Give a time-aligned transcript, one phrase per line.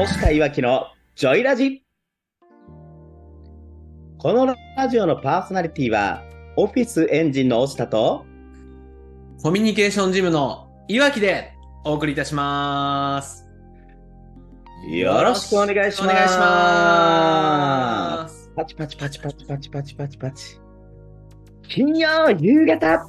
[0.00, 1.84] 大下いわきのジョイラジ。
[4.16, 4.56] このラ
[4.88, 6.22] ジオのパーソナリティは、
[6.56, 8.24] オフィスエンジンの大下と、
[9.42, 11.52] コミュニケーションジムのいわきで
[11.84, 13.46] お送りいたします。
[14.90, 16.04] よろしくお願いします。
[16.04, 18.50] お願いします。
[18.56, 20.58] パチパチパチパチパチパチパチパチ。
[21.68, 23.06] 金曜夕方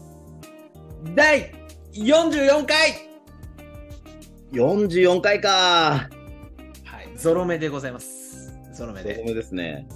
[1.16, 1.54] 第
[1.94, 2.92] 44回
[4.52, 6.21] 44回か。
[7.22, 8.52] はい、ゾロ目でございます。
[8.74, 9.24] ゾロ目で。
[9.24, 9.88] そうですね。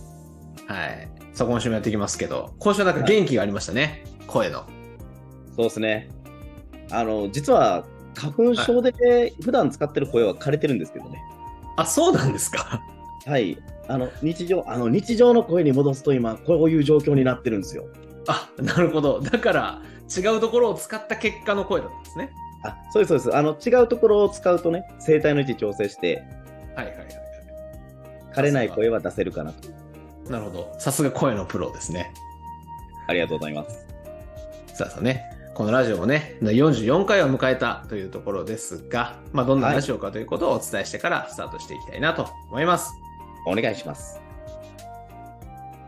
[0.68, 1.10] はい。
[1.34, 4.04] そこ今週もやっていきますけど、今週はなんか元気がありましたね。
[4.28, 4.66] 声の。
[5.56, 6.10] そうですね。
[6.92, 7.84] あの、実は、
[8.14, 11.20] 花粉症で普段使ってる声は枯れてるんですけどね。
[11.78, 12.80] あ、そうなんですか？
[13.26, 13.58] はい。
[13.88, 17.86] あの、日常、あの、日常の声に戻すと今、こういう状況になってるんですよ。
[18.28, 19.20] あ、なるほど。
[19.20, 19.82] だから、
[20.16, 22.30] 違うところを使った結果の声だったんですね。
[22.64, 23.36] あ、そうです、そうです。
[23.36, 26.24] あの、違うところを使うとね、声帯の位置調整して、
[26.76, 27.08] はいはいはい。
[28.34, 29.70] 枯れない声は出せるかなと。
[30.30, 30.76] なるほど。
[30.80, 32.12] さすが声のプロですね。
[33.08, 33.86] ありがとうございます。
[34.74, 42.92] さあさあね、このラジオもね、44回を迎えたというところですが、まあ、どんなラジオかということをお伝えしてからスタートしていきたいなと思います。
[43.48, 44.20] お願いします。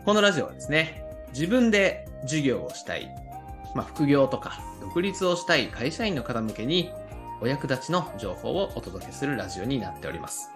[0.05, 3.13] このラジオはですね、自分で授業をしたい、
[3.75, 6.93] まあ、副業とか独立をしたい会社員の方向けに、
[7.41, 10.49] お役立ちの情報をお届けするラジオになっております。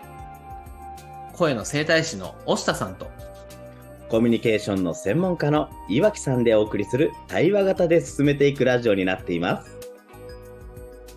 [1.41, 3.09] 声の整体師の押下さんと、
[4.09, 9.75] コミュニケーションの専門家の岩木さんでお送りする対話型で進めていくラジオになっています。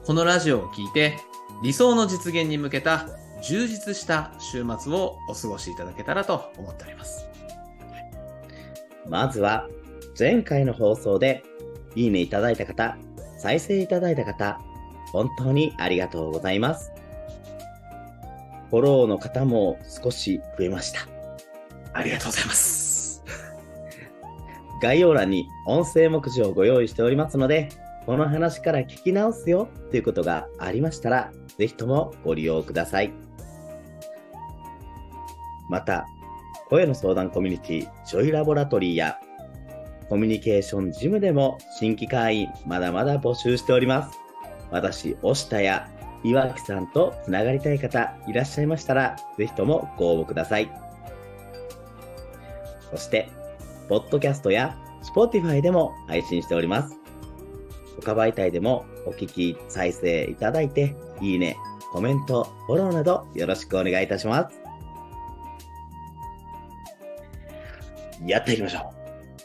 [0.07, 1.19] このラジオを聞いて、
[1.63, 3.07] 理想の実現に向けた
[3.43, 7.27] 充実した週末をお過ごしいただけたらと思っております。
[9.07, 9.69] まずは、
[10.19, 11.43] 前回の放送で、
[11.97, 12.97] いいねいただいた方、
[13.37, 14.59] 再生いただいた方、
[15.13, 16.94] 本当にありがとうございます。
[18.75, 21.07] フォローの方も少し増えました。
[21.93, 23.23] ありがとうございます。
[24.83, 27.69] 概要欄に音声目次をご用意しておりますので、
[28.05, 33.13] この話から聞き直すよということがありましたら、ぜひともご利用ください。
[35.71, 36.05] また、
[36.69, 39.21] 声の相談コミュニティ、ジョイラボラトリーや、
[40.09, 44.19] コミュニケーションジムでも新規会員まだまだ募集しております。
[44.73, 45.89] 私、押下や
[46.25, 50.71] 岩木さんとつながりたい方いらっしゃいましたら、ぜひともご応募ください。
[52.91, 53.29] そして、
[53.89, 56.97] ポッドキャストや Spotify でも配信しております。
[58.03, 61.57] 他媒体でもお聞き、再生いただいて、いいね、
[61.93, 64.65] コメント、フォローなどよろしくお願いいたします。
[68.27, 68.93] やっていきましょ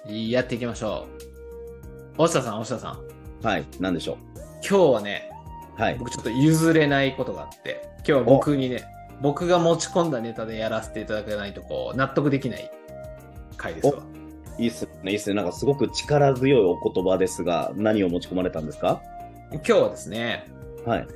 [0.10, 1.08] やっていきましょ
[2.18, 2.24] う。
[2.24, 3.00] 押下さん、押下さん。
[3.00, 3.46] う。
[3.46, 4.18] はい、なんでしょ
[4.68, 5.29] 今日はね、う。
[5.80, 5.96] はい。
[5.96, 8.84] 僕ちょっと譲れないことがあって、今日は僕にね、
[9.22, 12.70] 僕が持ち込んだネタでやらせていただかないと、こう、納得できない
[13.56, 14.04] 回ですわ。
[14.58, 15.36] いいっすね、いいっすね。
[15.36, 19.02] なんかすごく力強いお言葉ですが、何を持ち込まれたんですか？
[19.52, 20.52] 今日はですね、
[20.86, 21.08] はい。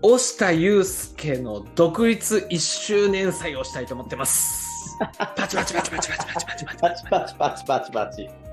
[0.00, 4.96] 押下祐介の独立1周年祭をしたいと思ってます。
[5.36, 8.49] パチパチパチパチパチパチパチパチパチパチパチパチパチ。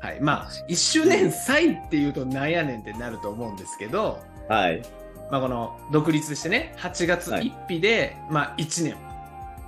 [0.00, 0.20] はい。
[0.20, 4.82] まあ、1周年祭っていうとなんやねんってなると思うんですけど、はい。
[5.30, 8.96] まあ、この独立してね、8月はい1日で、まあ、1年、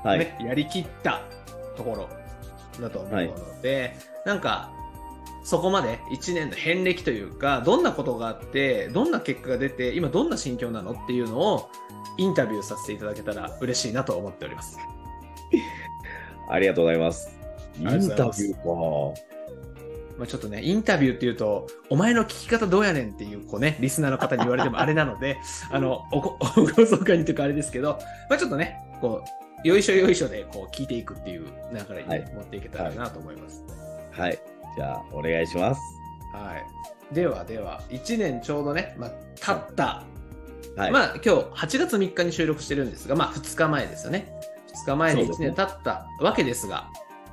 [0.05, 0.19] はい。
[0.21, 1.23] ねやりきった
[1.77, 2.09] ところ
[2.81, 4.71] だと思うので、なんか、
[5.43, 11.71] そこまで1年の遍歴というか、どんなことがあって、どんな結果が出て、今どんな心境なのっていうのを
[12.19, 14.79] インタビューさせていただけたら嬉しいなと思っております。
[16.51, 17.35] ありがとうございます。
[17.79, 19.28] インタビューか。
[20.19, 25.39] まあ、ちょっとね、インタビューっていうと、お前の聞き方どうやねんっていう、こうね、リスナーの方に言われてもあれなので、
[25.71, 27.99] あの、おこ、おごそかにというかあれですけど、
[28.29, 29.23] まあちょっとね、こ
[29.65, 33.63] う、よいしょよいしょで、こう、聞いていくっていう流れにね、はい持っていけたらなと思います。
[34.11, 34.39] はい。
[34.77, 35.81] じゃあ、お願いします。
[36.35, 37.15] はい。
[37.15, 40.05] ではでは、1年ちょうどね、まあ、経った、
[40.77, 40.91] はい。
[40.91, 44.33] まあ、今日8月3日に収録してるんですが、まあ、2日前ですよね。
[44.85, 46.89] 2日前で1そうですね年経ったわけですが、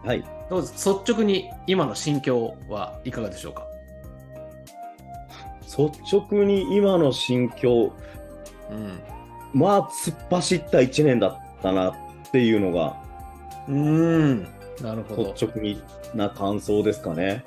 [0.06, 0.24] はい。
[0.50, 0.72] どうぞ
[1.02, 3.66] 率直に今の心境はいかがでしょうか？
[5.63, 7.92] 率直に今の心境、
[8.69, 9.00] うん。
[9.54, 11.96] まあ、突っ走った1年だったなっ
[12.31, 13.02] ていうのが、
[13.68, 14.44] うーん。
[14.81, 15.34] なるほど。
[15.34, 15.81] 率直に
[16.13, 17.44] な感想ですかね。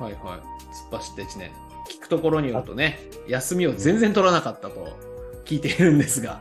[0.00, 0.40] はいはい。
[0.92, 1.50] 突っ走った1年。
[1.90, 4.96] 聞くところによるとね、休みを全然取らなかったと
[5.44, 6.40] 聞いているんですが。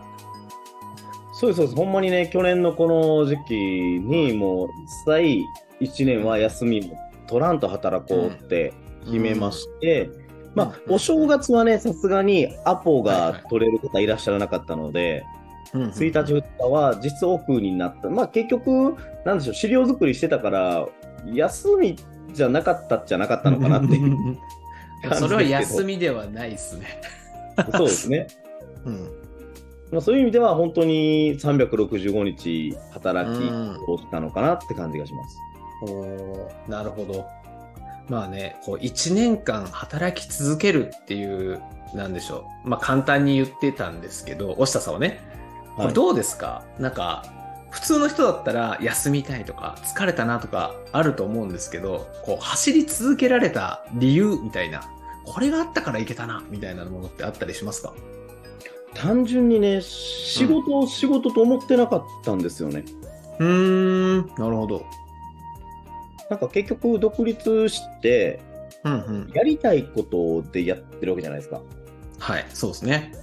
[1.39, 1.75] そうです、そうです。
[1.75, 4.69] ほんまにね、去年のこの時期に、もう、
[5.05, 5.45] 一
[5.79, 6.97] 切1年は休みも
[7.27, 8.73] 取らんと働こうって
[9.05, 10.09] 決めまして、
[10.55, 15.23] まあ、うんお正月はね、さすがにアポはいはいが取れる方いらっしゃらなかったので、
[15.73, 18.09] うんうん1日2日は実オフになった。
[18.09, 18.95] まあ結局、
[19.25, 20.87] なんでしょう、資料作りしてたから、
[21.33, 21.95] 休み
[22.33, 24.37] じゃなかったっちゃなかったのかなっていう。
[25.19, 27.01] それは休みではないですね。
[27.75, 28.27] そうですね。
[28.85, 29.26] うん。
[29.91, 35.37] まあ、そういう意味では本当に365日働きうんをしたのかなって感じがします。
[35.83, 37.25] おーなるほど。
[38.09, 41.61] まあね、こう1年間働き続けるっていう、
[41.93, 42.69] なんでしょう。
[42.69, 45.19] まあ簡単に言ってたんですけど、押下さんはね、
[45.75, 47.25] こはいれどうですか、なんか、
[47.69, 54.83] 普通の人だったら休みたいとか疲れたなとかあると思うんですけど、こう走り続けられた理由みたいな、
[55.25, 57.93] これがあったからいけたな、みたいなものってあったりしますか？
[58.97, 62.83] 単純にね、仕事を仕事と思ってなかったんですよね。
[63.39, 64.85] うーん、なるほど。
[66.29, 68.39] なんか結局独立して、
[68.83, 68.95] うんう
[69.29, 69.31] ん。
[69.33, 71.61] やりたいことでやってるわけじゃないですか。
[72.19, 73.13] はい、そうですね。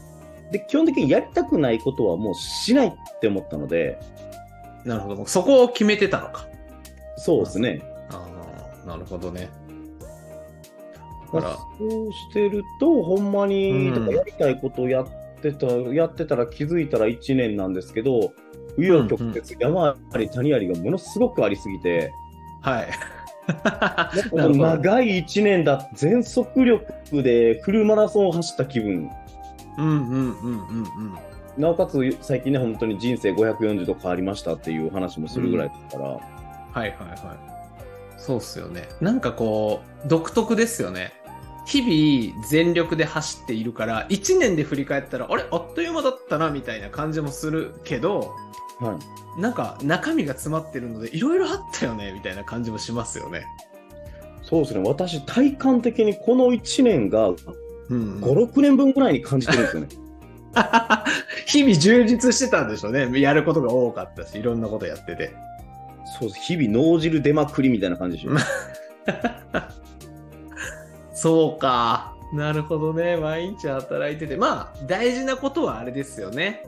[0.53, 3.99] で、基本的にやりたくないことはもうしないって思ったので、
[4.85, 5.27] なるほど。
[5.27, 6.47] そこを決めてたのか。
[7.17, 7.83] そうですね。
[8.11, 8.25] あ
[8.85, 9.51] あ、なるほどね。
[11.33, 18.33] まだかあそうしてると、ほんまに、うんやりたいことをやってた、やってたら気づいたら1年なんですけど、
[18.77, 22.13] 紆余曲折、山あり谷ありがものすごくありすぎて、
[22.63, 22.89] ら、はい。
[24.33, 29.11] 長い1年だ、全速力でフルマラソンを走った気分。
[29.77, 31.15] うんうんうんうんうん。
[31.59, 36.21] なおかつ最近ね、本当に人生540度変わりましたっていう話もするぐらいですから、はい
[36.73, 37.55] はいはい。
[38.17, 38.89] そうっすよね。
[39.01, 41.13] なんかこう、独特ですよね。
[41.67, 45.45] 日々全力で走っているから、1年で振り返ったら、あれ？
[45.51, 48.35] あっという間だったなみたいな感じもするけど、
[48.81, 48.99] は
[49.39, 49.41] い。
[49.41, 53.47] なんか中身が詰まってるので、いろいろあったよねみたいな感じもしますよね。
[54.43, 57.37] そうですね、私、体感的にこの1年が5、
[57.89, 59.89] うん、6年分ぐらいに感じてるんですよね。
[61.47, 63.21] 日々充実してたんでしょうね。
[63.21, 65.35] やることが多かったし、いろんなことやってて。
[66.21, 68.33] そうです、日々脳汁出まくりみたいな感じでしょ。
[71.25, 72.15] そうか。
[72.35, 73.17] なるほどね。
[73.17, 74.37] 毎日働いてて。
[74.37, 76.67] まあ、大事なことはあれですよね。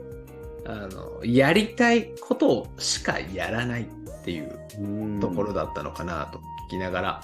[0.64, 3.85] あの、やりたいことしかやらないっ
[4.25, 6.38] ていううんところだったのかなと
[6.69, 7.23] 聞きながら。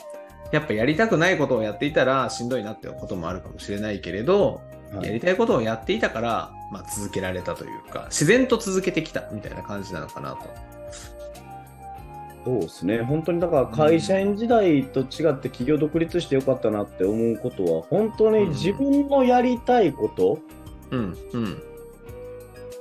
[0.52, 4.61] やっぱやりたくないことをやっていたらしんどいなってこともあるかもしれないけれど、
[4.93, 10.81] はいやりたいことをやっていたから、まあ続けられたというか、自然と続けてきたみたいな感じなのかなと。
[12.44, 20.38] そうですね、本当にだから会社員時代と違って企業独立してよかったなって思うことは、本当に自分のやりたいこと、
[20.90, 21.62] うん、うん。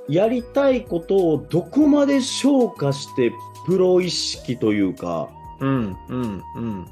[0.08, 3.32] やりたいことをどこまで消化して、
[3.66, 5.30] プロ意識というか、
[5.60, 6.86] うん、うん、うん。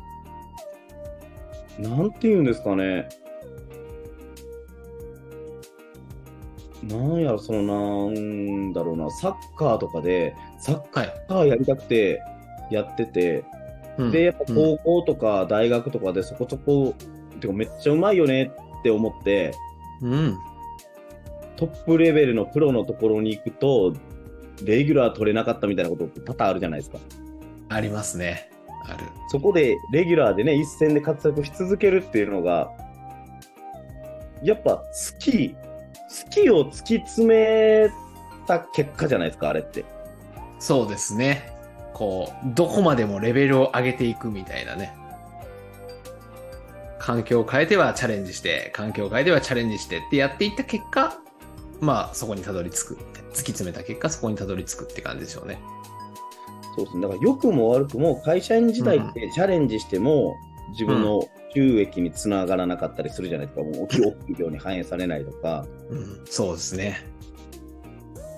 [1.81, 3.09] なんていうんですかね。
[6.85, 11.25] なんやろ、その、なんだろうな、サッカーとかで、サッはい。
[11.29, 12.23] カーやりたくて
[12.71, 13.45] やってて、
[13.99, 16.95] うんで、やっぱうん高校とか大学とかでそこそこ、
[17.41, 19.53] てかめっちゃうまいよねって思って、
[20.03, 20.39] うん。
[21.57, 23.95] トップレベルのプロのところに行くと、
[24.65, 26.99] レギュラー取れなかったみたいなこと多々あるじゃないですか。
[27.69, 28.51] ありますね。
[28.87, 29.05] ある。
[29.29, 32.71] そこでレギュラーでね、一戦で活躍し続けるっていうのが、
[34.43, 34.85] やっぱ好
[35.19, 35.57] き、好
[36.31, 37.91] きを突き詰め
[38.47, 39.85] た結果じゃないですか、あれって。
[40.59, 41.53] そうですね。
[42.01, 44.97] こう、どこまでもレベルを上げていくみたいなね。
[46.99, 51.19] 環境を変えてはチャレンジして、環境を変えてはチャレンジしてってやっていった結果、
[51.79, 52.95] まあそこにたどり着く。
[52.95, 55.61] 突き詰めた結果、そこにたどり着くって感じでしょうね。
[56.75, 57.03] そうですね。
[57.03, 60.35] だから良くも悪くも会社員時代ってチャレンジしても
[60.71, 63.63] 自分の収益につながらなかったりするじゃないですか。
[63.63, 65.67] もう大きい企業に反映されないとか。
[65.91, 67.05] うん、そうですね。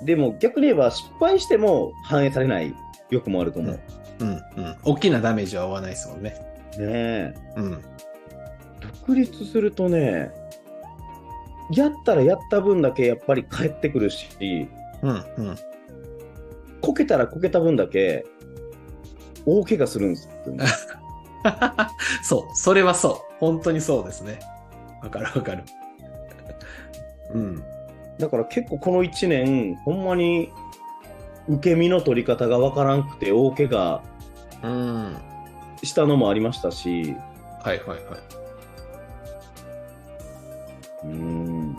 [0.05, 2.75] でも逆に言えば失敗しても反映されない
[3.13, 3.73] 良くも悪くも。
[3.73, 3.85] ね
[4.21, 4.43] うん、うん。
[4.85, 6.35] 大きなダメージは負わないですもんね。
[6.79, 7.35] え。
[7.57, 7.83] うん。
[9.05, 10.31] 独立するとね、
[11.71, 14.69] やったらやった分だけやっぱり返ってくるし、
[15.03, 15.57] うん、うん。
[16.81, 18.25] こけたらこけた分だけ
[19.45, 20.65] 大怪我するんですよね。
[22.23, 23.35] そう、それはそう。
[23.41, 24.39] 本当にそうですね。
[25.03, 25.65] わかるわかる。
[27.35, 27.63] うん。
[28.19, 30.51] だから結構この1年、ほんまに
[31.49, 34.03] 受け身の取り方がわからんくて大怪我
[34.63, 35.17] うん。
[35.83, 37.15] したのもありましたし、
[37.63, 37.99] はいはいはい。
[41.05, 41.77] うーん。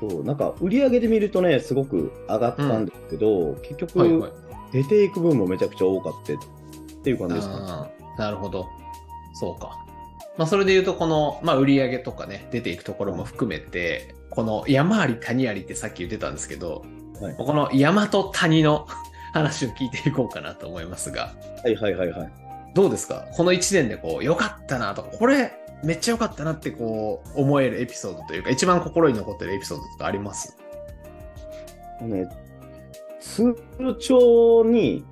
[0.00, 4.32] そう、なんか売り上げで見るとね、すごく上がったんですけど、結局、はいはい。
[4.72, 6.36] 出ていく分もめちゃくちゃ多かったっ
[7.02, 7.94] ていう感じですかね。
[8.18, 8.66] なるほど。
[9.34, 9.86] そうか。
[10.36, 16.84] まあ、それで言うと、この、まあ、売り上げとかね、出ていくところも含めて、この山あり谷ありってさっき言ってたんですけど、
[17.20, 17.34] はい。
[17.36, 18.86] この山と谷の
[19.32, 22.32] 話を聞いていこうかなと思いますが、はいはいはいはい。
[22.74, 23.26] どうですか？
[23.32, 30.56] この1年でこう、良かったなとか、これめっちゃ良かったなってこう、思えるエピソードというか、一番心に残ってるエピソードとかあります？
[32.02, 32.28] ね、
[33.20, 33.54] 通
[33.98, 35.04] 帳に、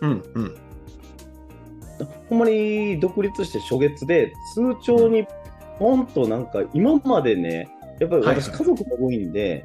[0.00, 0.56] うんうん。
[2.28, 5.26] ほんまに独立して初月で、通帳に
[5.78, 7.68] ポンとなんか、今までね、
[8.00, 8.58] やっぱり私、はい。
[8.58, 9.64] 家族が多いんで、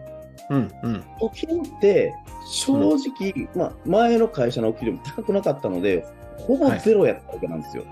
[0.50, 1.04] うんうん。
[1.20, 2.14] お給って
[2.50, 6.06] 正直、まあ、前の会社のお給料も高くなかったので、
[6.38, 7.84] ほぼゼロやったわけなんですよ。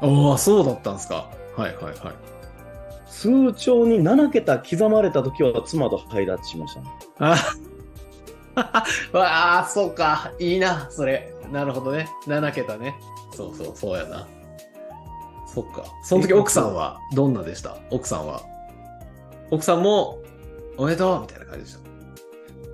[0.00, 1.28] ああ、そうだったんですか。
[1.56, 1.94] はいはいはい。
[3.08, 6.86] 通帳に7桁刻まれた時は妻と配達しましたね。
[7.20, 7.36] あ
[9.12, 10.32] わあ、そうか。
[10.38, 11.32] いいな、それ。
[11.52, 12.08] なるほどね。
[12.26, 12.94] 7桁ね。
[13.32, 14.26] そうそう、そうやな。
[15.46, 15.84] そっか。
[16.02, 17.76] その時奥さんはどんなでした？
[17.90, 18.42] 奥さんは。
[19.50, 20.18] 奥さんも、
[20.76, 21.76] おめでとうみたいな感じでし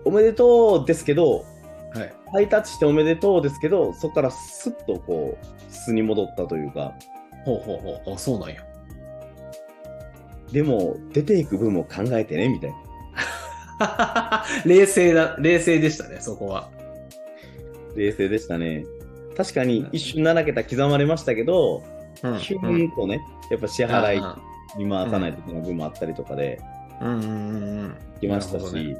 [0.04, 1.44] おめでとうですけど、
[1.92, 2.00] た。
[2.00, 2.14] はい。
[2.32, 6.94] ハイタッチしておめでとうですけど、そこからスッとこう、素に戻ったというか、
[7.44, 8.14] ほうほうほう。
[8.14, 8.64] あ、そうなんや。
[10.52, 14.44] でも、出ていく分も考えてね、みたいな。
[14.66, 16.70] 冷静だ、冷静でしたね、そこは。
[17.96, 18.84] 冷静でしたね。
[19.36, 21.82] 確かに一瞬7桁刻まれましたけど、
[22.22, 26.79] うんヒューンとね、やっぱ支払いうんに回さないといけない分もあったりとかで、うんうん。
[27.00, 28.96] 来ましたし、ね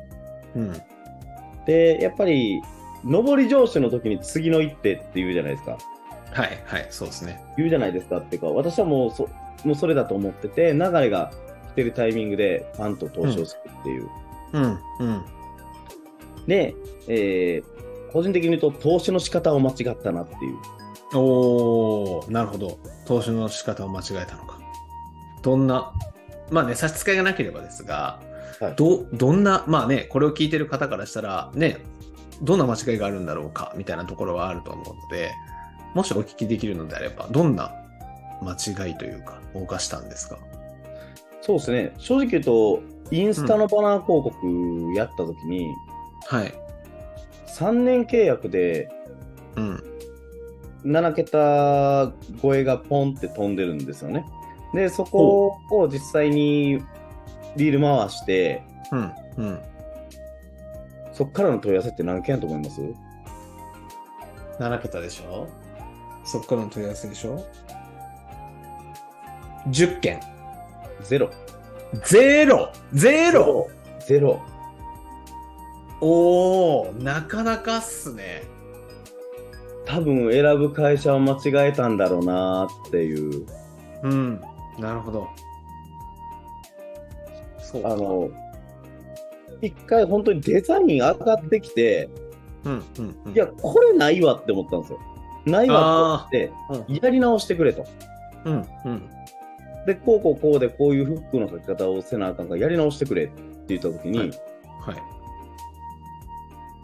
[0.57, 0.83] うん。
[1.67, 2.61] で、やっぱり、
[3.05, 5.79] 上り上司の時に次の一手って言うじゃないですか。
[6.33, 7.43] はいはい、そうですね。
[7.57, 9.29] 言うじゃないですかっていうか、私はもうそ
[9.65, 11.33] もうそれだと思ってて、流れが
[11.73, 14.09] 来てるタイミングでパンと投資をするっていう。
[14.53, 15.25] うんうん。
[16.47, 16.75] で、
[17.09, 17.81] えー
[18.13, 20.59] 個人的に言うと投資の仕方を間違ったなっていう。
[21.17, 22.79] おー、なるほど。
[23.07, 24.59] 投資の仕方を間違えたのか。
[25.43, 25.93] どんな、
[26.51, 28.21] まあね、差し支えがなければですが、
[28.61, 31.79] はいど、どんな、まあね、これを聞いてる方からしたら、ね、
[32.43, 35.33] どんな間違いがあるんだろうか、みたいなところはあると思うので、
[35.95, 37.73] もしお聞きできるのであれば、どんな
[38.43, 38.53] 間
[38.87, 40.39] 違いというか、を犯したんですか？
[41.41, 41.95] そうですね。
[41.99, 45.67] 正直言うと、インスタのバナー広告やった時に、
[46.27, 46.55] はい。
[47.49, 48.91] 3年契約で
[49.57, 49.83] うん。
[50.85, 54.25] 7桁超えがポンって飛んでるんですよね。
[54.75, 56.83] で、そこを実際に
[57.57, 58.63] リール回して、
[58.93, 59.13] うん。
[59.37, 59.61] うん。
[61.13, 62.81] そこからの問い合わせって何件やと思います
[64.59, 65.49] ？7桁でしょ？
[66.25, 67.45] そっからの問い合わせでしょ
[69.69, 70.21] ?10 件。
[71.03, 71.31] ゼロ。
[72.05, 73.69] ゼロゼロ
[74.07, 74.41] ゼロ。
[76.01, 78.43] おー、なかなかっすね。
[79.85, 83.45] 多分選ぶ会社を間違えたんだろうなっていう。
[84.05, 84.41] うん。
[84.79, 85.29] なるほど。
[87.61, 87.91] そうか。
[87.91, 88.31] あの、
[89.61, 92.09] 一回本当にデザイン上がってきて、
[92.65, 93.33] うん、うん、うん。
[93.33, 94.99] いや、これないわって思ったんですよ。
[95.47, 97.87] ないわって思って、やり直してくれと。
[98.45, 99.11] うん、うん。
[99.87, 103.33] で、こうこうこうでこういうフックの書き方をせなあかんからやり直してくれって
[103.69, 104.35] 言ったときに、はいは
[104.93, 104.97] い。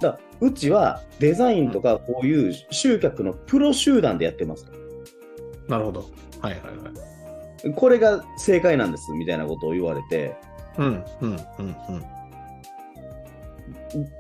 [0.01, 4.67] だうちはデザインとかこういう集客のプロ集団でやってます。
[5.69, 6.01] なるほど。
[6.41, 7.16] はい、はい、はい。
[7.75, 10.37] これが正解なんですみたいなことを言われて、
[10.79, 12.05] うん、うん、うん、うん。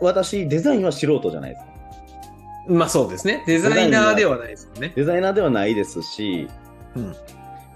[0.00, 1.76] 私、デザインは素人じゃないですか。
[2.68, 3.44] まあそうですね。
[3.46, 4.92] デザイナーではないですよね。
[4.96, 6.48] デザイナーではないですし、
[6.96, 7.14] うん、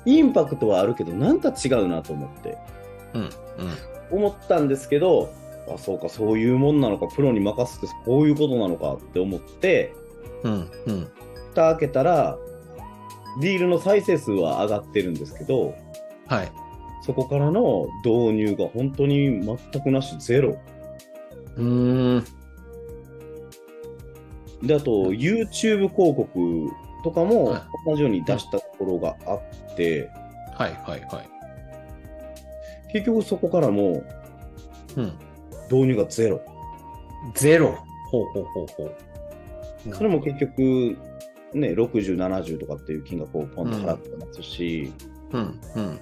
[0.04, 1.40] インパクトはあるけど、なん。
[1.40, 2.58] か違うなと思って、
[3.14, 3.30] うん、うん。
[4.10, 4.68] 思ったん。
[4.68, 5.32] ですけど、
[5.72, 6.80] あ、そうか、そういうもん。
[6.80, 9.94] なのか、プロに任せてこういうことなのかって思って、
[10.42, 11.08] うん、うん。
[11.50, 12.38] 蓋開けたら、
[13.40, 15.74] ディールの再生数は上がってるんですけど、
[16.26, 16.52] はい。
[17.02, 20.58] そこからの導入が本当に全くなし、ゼロ。
[21.56, 22.24] うーん。
[24.62, 26.68] で、あと、YouTube 広告
[27.02, 29.40] とかもはい同じように出したところがあっ
[29.76, 30.10] て、
[30.54, 31.28] はい、はい、はい。
[32.92, 34.02] 結局そこからも
[34.96, 35.12] うん。
[35.70, 36.40] 導入がゼロ。
[37.34, 37.78] ゼロ。
[38.10, 39.94] ほうほうほうほう。
[39.94, 40.98] それも結局、
[41.54, 44.92] ね、60、70とかっていう金額をポンと払ってますし、
[45.32, 46.00] うん、うん。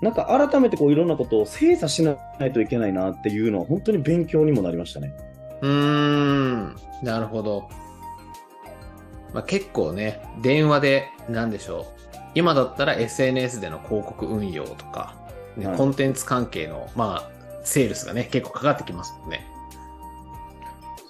[0.00, 5.12] なんか改めてこういろんなことを精査しないといけないなっていうのは本当に勉強にもなりましたね。
[5.60, 7.68] うーん、なるほど。
[9.32, 12.16] まあ、結構ね、電話で、なんでしょう。
[12.34, 15.16] 今だったら SNS での広告運用とか、
[15.56, 17.30] ねはいコンテンツ関係の、まあ、
[17.64, 19.44] セールスがね、結構かかってきますもんね。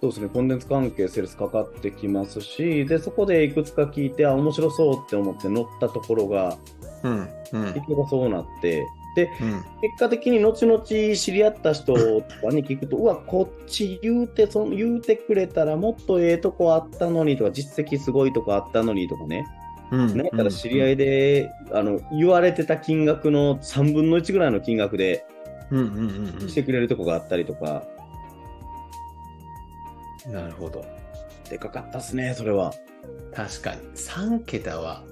[0.00, 6.56] そうですね、コンテンツ関係、セールスかかってきますし、で、そこでいくつか聞いて、あ、面白そうって思って乗ったところが、
[7.02, 7.80] うん、うん結。
[7.88, 8.86] 局そうなって、
[9.16, 9.64] うん。
[9.80, 19.46] 結果的に後々知り合った人とかに聞くと、 うわ、こっち言うて、その言うてくれたらもっとええとこあったのにとか、実績すごいとこあったのにとかね。
[19.90, 20.06] うん。
[20.08, 25.26] なんやったら知り合いで、あの、言われてた金額の3分の1ぐらいの金額で
[25.70, 27.84] うんうんうんうんしてくれるとこがあったりとか、
[30.30, 30.84] なるほど。
[31.48, 32.74] でかかったっすね、それは。
[33.34, 33.80] 確かに。
[33.94, 35.02] 3桁は、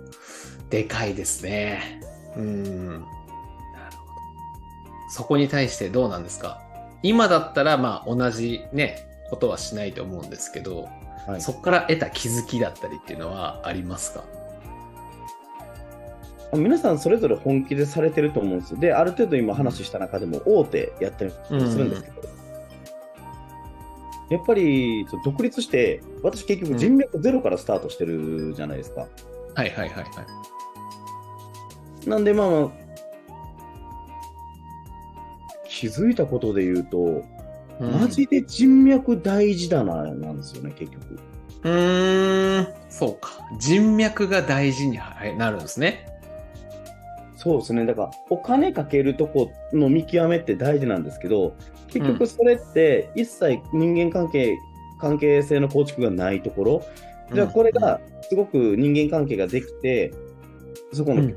[0.71, 2.01] でかいですね。
[2.37, 2.91] うん。
[2.91, 3.03] なるほど。
[5.11, 6.61] そこに対してどうなんですか？
[7.03, 8.99] 今だったら、まあ、同じね、
[9.31, 10.89] ことはしないと思うんですけど、
[11.27, 14.25] はいそこから得た気づきだったりっていうのはありますか？
[16.53, 18.79] 皆さんそれぞれ本気でされてると思うんですよ。
[18.79, 22.29] で、ある程度今話した中でも大手やってるするんですけど、
[24.29, 29.03] やっぱり独立して、私結局人脈ゼロからスタートしてるじゃないですか。
[29.03, 29.11] はい
[29.57, 30.03] はいはいは
[32.05, 32.09] い。
[32.09, 32.71] なんでまあまあ、
[35.69, 37.23] 気づいたことで言うと、
[37.79, 41.21] マジで人脈大事だな、なんですよね、結局。
[41.63, 43.31] うーん、そうか。
[43.59, 44.99] 人脈が大事に
[45.37, 46.07] なるんですね。
[47.37, 47.85] そうですね。
[47.87, 51.55] だから、お金かけるとこの見極めって大事なんですけど、
[51.89, 54.59] 結局それって一切人間関係、
[55.01, 56.83] 関係性の構築がないところ、
[57.33, 60.13] じゃあこれがすごく人間関係ができて、
[60.93, 61.31] そこの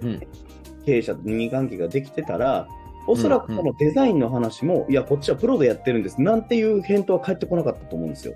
[0.86, 2.68] 経営者と人間関係ができてたら、
[3.08, 8.36] おそらくこのデザインの話も、いや、こっちはプロでやってるんです、なんていう返答は返ってこなかったと思うんですよ。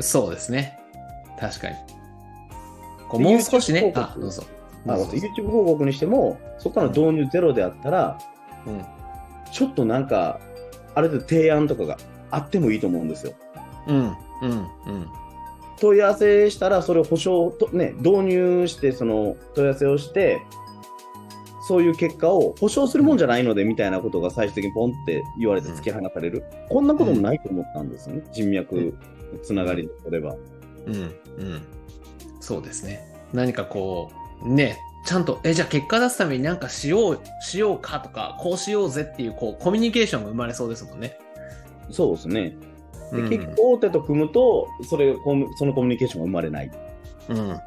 [0.00, 0.78] そうですね。
[1.38, 1.76] 確かに。
[3.08, 3.92] こうでもう少しね。
[3.96, 4.44] あ、どうぞ。
[4.86, 5.12] あどうぞ。
[5.12, 8.18] YouTube 広告にしても、そこからの導入ゼロであったら、
[8.66, 8.84] うん。
[9.50, 10.40] ちょっとなんか、
[10.94, 11.98] ある程度提案とかが
[12.30, 13.34] あってもいいと思うんですよ。
[13.86, 14.66] うん、うん、うん。
[15.80, 20.40] 問い合わせしたら、それを保証と、ね、導入して、その問い合わせをして、
[21.68, 28.94] そういう結果を保証するもんじゃないのでみたいなことが最終的にポンって言われて突き放される、こんなこともないと思ったんですよね、人脈
[29.42, 30.36] つながりでそれば。
[30.86, 31.12] うん、うん。
[32.40, 33.00] そうですね。
[33.32, 34.10] 何かこ
[34.44, 41.18] う、ね、ちゃんと、え、じゃあ結果出すためになんかしよう、しようかとか、こうしようぜっていう、こう、コミュニケーションが生まれそうですもんね。
[41.90, 42.56] そうですね。
[43.12, 45.14] でうん結局、大手と組むとそれ
[45.56, 46.70] そのコミュニケーションが生まれない。
[47.28, 47.60] うん。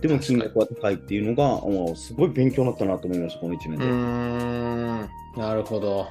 [0.00, 3.84] でも金額は高いっていうのが、もうすごい勉強になったなと思いました、この1年で。
[3.84, 5.08] うーん。
[5.36, 6.08] なるほど。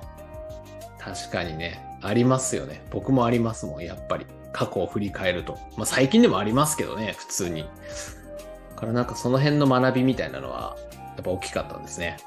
[0.99, 1.83] 確かにね。
[2.01, 2.85] ありますよね。
[2.91, 4.25] 僕もありますもん、やっぱり。
[4.53, 5.57] 過去を振り返ると。
[5.77, 7.65] まあ最近でもありますけどね、普通に。
[8.77, 10.75] だからなんかその辺の学びみたいなのは、
[11.15, 12.17] やっぱ大きかったんですね。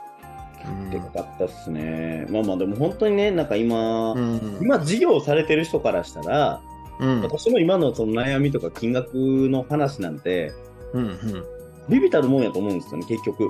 [0.90, 2.26] でかかったっすね。
[2.28, 4.58] まあまあ、でも本当にね、なんか今、うん。
[4.60, 6.60] 今事業をされてる人からしたら、
[6.98, 7.22] うん。
[7.22, 10.52] 私の今のその悩みとか金額の話なんて、
[10.92, 11.02] うん。
[11.04, 11.44] うん。
[11.88, 13.48] ビビたるもんやと思うんですよね、結局。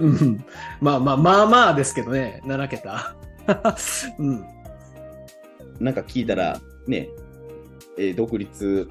[0.00, 0.44] うん
[0.80, 3.16] まあまあまあまあですけどね、7桁。
[4.18, 4.44] うん。
[5.80, 7.08] なんか聞いたら、ね、
[7.98, 8.88] えー独立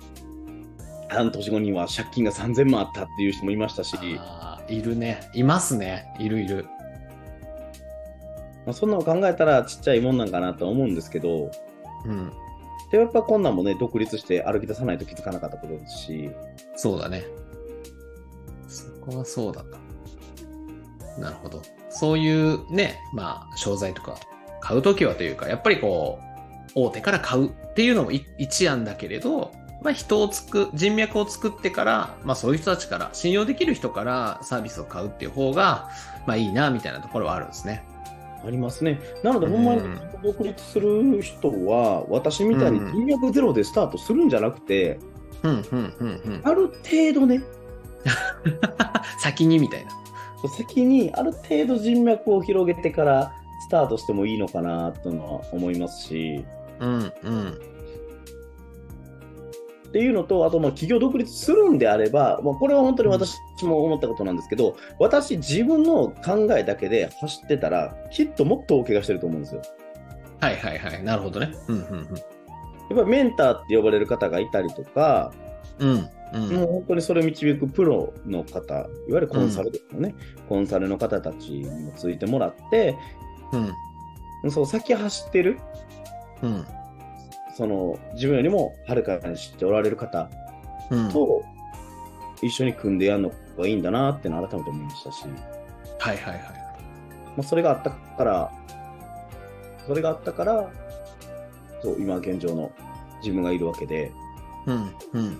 [1.09, 3.97] 半年後には借金が3000万あったっていう人もいましたし、
[4.67, 5.29] いるね。
[5.33, 6.13] いますね。
[6.19, 6.65] いるいる。
[8.65, 11.51] まあ、そんなの考えたらちっちゃいもんなんかなとは思うんですけど、
[12.05, 12.31] うん。
[12.91, 16.31] でもやっぱこんなんもね、独立して歩き出さないと気づかなかったことですし、
[16.75, 17.25] そうだね。
[18.67, 21.29] そこはそうだな。
[21.29, 21.61] なるほど。
[21.89, 24.17] そういうね、まあ、商材とか
[24.61, 29.51] 買うときはというか、やっぱりこう、大手から買うっていうのもい一案だけれど、
[29.85, 35.89] まあ人をつく、人脈を作ってから、まあそういう人たちから、信用できる人からサービスを買うっていう方が、
[36.25, 37.85] まあいいな、みたいなところはあるんですね。
[38.43, 38.99] ありますね。
[39.21, 44.99] なので、ほんまにうん独立する人は、私みたいにうん人脈ゼロでスタートするんじゃなくて、
[45.43, 46.41] うん、うん、うん、うん。
[46.43, 47.43] ある程度ね、
[49.21, 49.91] 先にみたいな。
[50.47, 53.33] 先にある程度人脈を広げてから
[53.67, 56.43] スタートしてもいいのかなというのは思いますし、
[56.79, 57.74] うん、うん。
[59.95, 69.61] っていうのと、あとまあ企業独立するんであれば、まあ、これは本当に私も思ったことなんですけど、私、自分の考えだけで走ってたら、きっともっと大怪我してると思うんですよ。
[70.41, 71.01] はいはいはい。
[71.01, 71.53] なるほどね。
[71.69, 72.07] うん、うん、やっ
[72.89, 75.31] ぱりメンターって呼ばれる方がいたりとか、
[75.79, 75.89] うん。
[76.33, 76.55] うん、うん。
[76.55, 80.13] もう本当にそれを導くプロの方、いわゆるコンサルですよね、
[80.49, 82.97] コンサルの方たちにもついてもらって、
[84.43, 85.57] うん、そう先走ってる、
[86.41, 86.65] うん。
[87.55, 90.29] その自分よりもはるかに知っておられる方
[90.91, 91.09] うん。
[91.09, 91.43] と
[92.41, 95.23] 一緒に組んでやるのがいいんだなってのを改めて思いましたし、
[95.99, 96.41] はいはいはい。
[96.41, 98.51] まあ、それがあったから、
[99.87, 100.69] それがあったから、
[101.81, 102.71] そう今現状の
[103.21, 104.11] 自分がいるわけで、
[104.65, 105.39] うん、うん。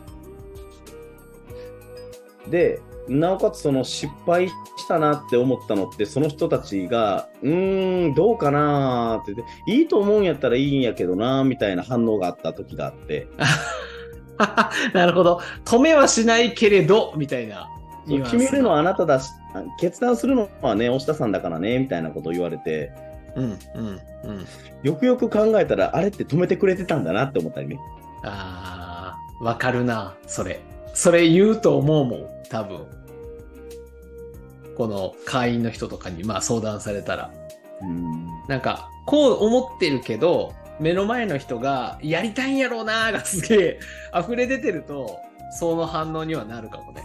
[2.50, 4.54] で、なおかつその失敗し
[4.88, 13.28] たなって思ったのって、その人たちが、うーん、どうかなーって言って、いいと思うんやったらいいんやけどなーみたいな反応があった時があって、
[14.94, 15.40] なるほど。
[15.64, 17.70] 止めはしないけれど、みたいな。
[18.08, 19.32] 決めるのはあなただし、
[19.80, 22.92] 決断するのはね、押田さんだからね、みたいなことを言われて、
[23.36, 23.58] うん、うん、
[24.24, 24.46] うん。
[24.84, 27.80] よくよく考えたら、あれって止めてくれてたんだなって思ったりね。
[28.24, 30.62] あー、わかるな、それ。
[30.96, 32.80] それ言うと思うもん、多分。
[34.78, 37.32] この会員の人とかに、まあ相談されたら。
[37.82, 43.80] うんなんか、こう思ってるけど、目の前の人が、やりたいんやろうなーがすげえ
[44.18, 45.20] 溢れ出てると、
[45.52, 47.04] その反応にはなるかもね。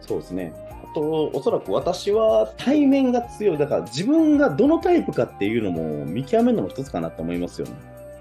[0.00, 0.52] そうですね。
[0.90, 3.58] あと、おそらく私は対面が強い。
[3.58, 7.74] だから自分がどのタイプかっていうのも見極めるのも一つかなと思いますよね。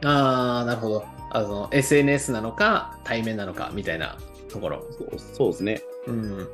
[0.03, 1.14] あー、なるほど。
[1.35, 4.17] あの、SNS なのか、対面なのか、みたいな
[4.49, 4.85] ところ。
[5.33, 5.81] そうですね。
[6.07, 6.47] うん。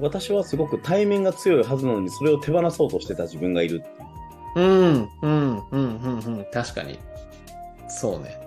[0.00, 3.82] 私はすごく対面が強いはずなのに、それを手放そうとしてた自分がいる。
[4.54, 6.46] うん、うん、うん、うん、うん。
[6.52, 7.00] 確かに。
[7.88, 8.38] そうね。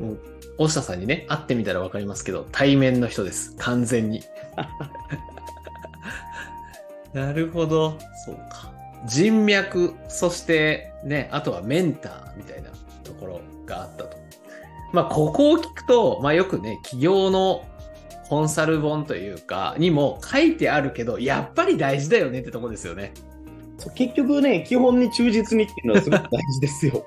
[0.00, 0.18] もう、
[0.56, 3.54] 大下さんにね、会ってみたらわかりますけど、対面の人です。
[3.58, 4.22] 完全に。
[7.12, 7.98] なるほど。
[8.24, 8.72] そうか。
[9.06, 12.70] 人脈、そしてね、あとはメンターみたいな
[13.02, 14.23] ところがあったと。
[14.94, 17.66] まあ、ここを聞くと、まあよくね、企業の
[18.28, 23.12] コンサル本というか、にも書いてあるけど、やっぱり大事だよねってとこですよね。
[23.96, 27.04] 結局ね、基本に忠実にっていうのはすごく 大事ですよ。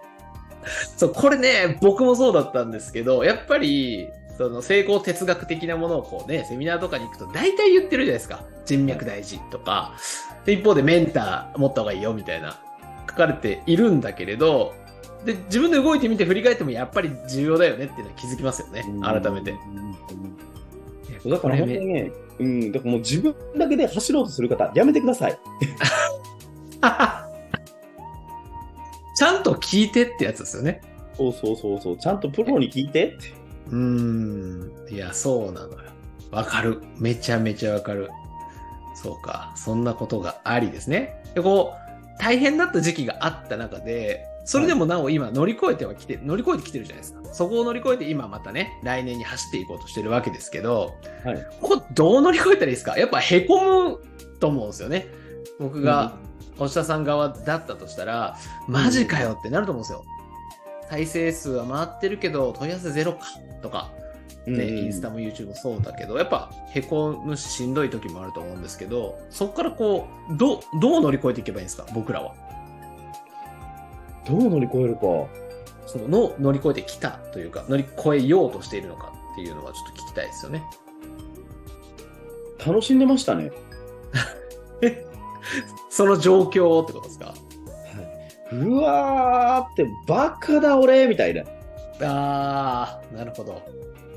[0.97, 8.43] そう、これね、僕もそうだったんですけど、やっぱり、その成功哲学的なものをこうね、セミナーとかに行くと大体言ってるじゃないですか。
[8.65, 9.93] 人脈大事とか。
[10.45, 12.59] で、一方でメンター持った方がいいよみたいな
[13.09, 14.75] 書かれているんだけれど、
[15.27, 18.85] で、自分で動いてみて振り返ってもやっぱり重要だよねっていうのは気づきますよね。
[19.01, 19.51] 改めて。
[21.25, 21.29] うん。
[21.29, 25.37] だから本当にね、うん、だからもう自分だけで走ろうとする方、やめてください。
[29.17, 30.81] ちゃんと聞いてってやつですよね。
[31.17, 33.33] そうそうそうそう、ちゃんとプロに聞いてって。
[33.69, 34.71] うーん。
[34.89, 35.89] いや、そうなのよ。
[36.31, 36.81] わかる。
[36.99, 38.09] めちゃめちゃわかる。
[38.95, 39.51] そうか。
[39.57, 41.21] そんなことがありですね。
[41.35, 47.19] で、こう、大変だった時期があった中で、それでもなお今乗り越えてはきて、乗り越えてきてるじゃないですか。
[47.33, 51.47] そこを乗り越えて今またね、来年に走っていこうとしてるわけですけど、はい。
[51.59, 52.97] ここどう乗り越えたらいいですか？
[52.97, 53.99] やっぱ凹む
[54.39, 55.07] と思うんですよね。
[55.59, 56.15] 僕が、
[56.57, 58.37] 押田さん側だったとしたら、
[58.69, 60.05] マジかよってなると思うんですよ。
[60.89, 63.25] 再生数は回ってるけど、問い合わせゼロか、
[63.61, 63.91] とか。
[64.45, 71.85] ね、うんインスタも YouTube もそうだけど、やっぱへこむししんどい時もあると思うんですけど、そこからこう、どう、どう乗り越えていけばいいんですか？
[71.93, 72.33] 僕らは。
[74.29, 75.01] どう乗り越えるか。
[75.85, 80.63] そのの乗り越えてきたというか、乗り越えようとしているのかっていうのはちょっと聞きたいですよね。
[82.65, 83.51] 楽しんでましたね。
[85.89, 87.33] その状況をってことですか？
[88.51, 91.43] うわーって、バカだ俺みたいな。
[92.01, 93.61] あー、なるほど。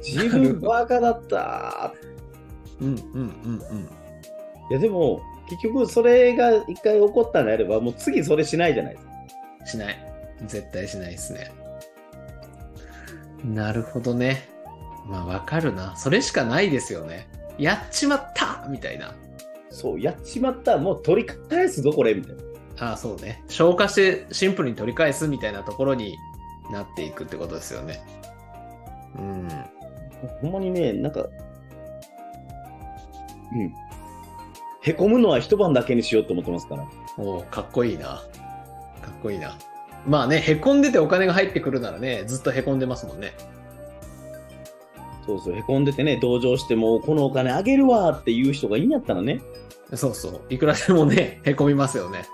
[0.02, 1.92] 自分バカだった
[2.80, 3.80] うんうんうんうん。
[4.70, 9.09] いやでも、結局それが一回起こったのであれば、もう次それしないじゃないですか。
[9.64, 9.98] しない。
[10.46, 11.52] 絶対しないですね。
[13.44, 14.48] なるほどね。
[15.06, 15.96] まあわかるな。
[15.96, 17.28] それしかないですよね。
[17.58, 19.14] やっちまったみたいな。
[19.70, 22.42] そう、やっちまった、もう取り返すぞ、これ、みたいな。
[22.88, 23.42] ああ、そうね。
[23.48, 26.16] 消化してシンプルに取り返すみたいなところに
[26.72, 28.00] なっていくってことですよね。
[29.16, 29.48] うん。
[30.40, 31.26] ほんまにね、なんか、
[33.52, 33.74] うん。
[34.82, 36.88] へこむのは一晩だけにしようと思ってますから。
[37.18, 38.22] おおかっこいいな。
[39.20, 39.56] かっこいいな。
[40.06, 43.34] まあね、へこんでてお金が入ってくるならね、ずっとへこんでますもんね。
[45.26, 49.42] そうそう、へこんでてね、同情しても、このお金あげるわっていう人がいいんやったらね。
[49.94, 50.40] そうそう。
[50.48, 52.24] いくらでもね、へこみますよね。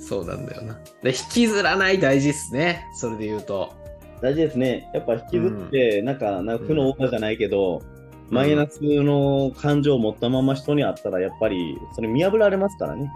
[0.00, 0.80] そうなんだよな。
[1.02, 2.84] で、引きずらない大事っすね。
[2.94, 3.72] それで言うと。
[4.20, 4.90] 大事ですね。
[4.92, 7.80] やっぱ引きずって、なんか、なんか負のオーじゃないけど、
[8.28, 13.10] マイナスの感情を持ったまま人に会ったら、やっぱり、それ見破られますからね。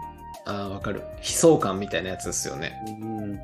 [0.45, 1.01] ああ、わかる。
[1.17, 2.73] 悲壮感みたいなやつですよね。
[3.01, 3.39] うん。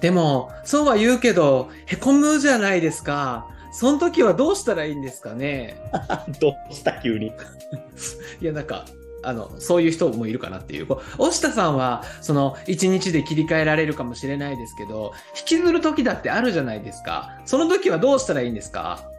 [0.00, 3.48] でも、そうは言うけど、へこむじゃないですか。
[3.72, 5.76] その時はどうしたらいいんですかね。
[6.40, 7.26] どうした急に。
[8.40, 8.84] いや、なんか、
[9.24, 10.86] あの、そういう人もいるかなっていう。
[10.86, 17.40] こう押田さんは、その、一日で切り替えられるかもしれないですけど、引きずる時だってあるじゃないですか。
[17.44, 19.10] その時はどうしたらいいんですか？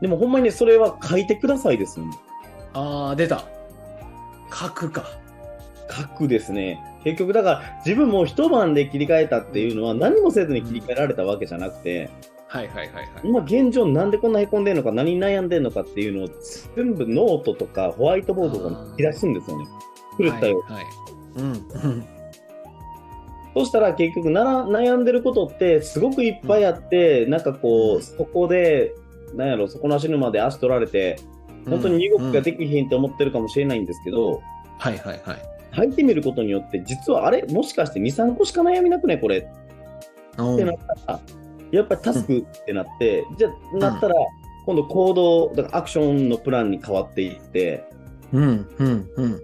[0.00, 2.12] でもほんまにね、それは書いてくださいですよね。
[2.74, 3.44] あー、出た。
[4.54, 5.04] 書くか。
[5.90, 6.80] 書くですね。
[7.04, 12.10] 結局だから自分も一晩で切り替えたっていうのは何もせずに切り替えられたわけじゃなくて、
[12.46, 13.06] はいはいはいはい。
[13.24, 16.28] 今現状なんでこんなへこんでんのか何に悩んでんのかっていうのを
[16.76, 19.66] 全部ノートとかホワイトボードとかに書き出すんですよね。
[20.18, 20.84] 狂ったよはいはい。
[21.36, 21.52] うん。
[21.52, 22.14] うん
[23.54, 28.92] そしたら結局なら悩んでることってすごくいっぱいあって、なんかこう、そこで、
[29.34, 31.20] なんやろ、そこの足沼で足取られて、
[31.68, 34.42] 本当に身動きができひんって思ってるかもしれないんですけど、
[34.78, 35.38] はいはいはい。
[35.70, 39.46] 入ってみることによって、実はあれもしかして2、3個しか悩みなくねこれっ
[40.38, 40.74] おてなっ
[41.06, 41.20] たら、
[41.70, 44.14] やっぱりタスクってなって、じゃあ、なったら、
[44.66, 47.84] 今度行動、だからアクションのプランに変わっていって、
[48.32, 49.40] うんうんうん。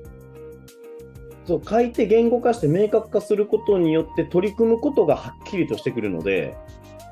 [1.46, 6.56] そう書いて言語化して明確化することによって取り組むことがはっきりとしてくるので、